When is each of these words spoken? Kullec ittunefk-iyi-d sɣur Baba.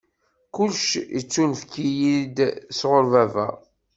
Kullec 0.55 0.89
ittunefk-iyi-d 1.19 2.37
sɣur 2.79 3.05
Baba. 3.11 3.47